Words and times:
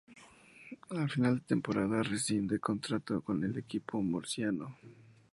A 0.99 1.01
final 1.13 1.33
de 1.37 1.47
temporada 1.53 2.07
rescinde 2.13 2.63
contrato 2.69 3.21
con 3.21 3.37
el 3.43 3.55
equipo 3.63 4.01
murciano. 4.01 4.67